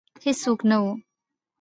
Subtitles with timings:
[0.23, 0.93] هیڅوک نه وه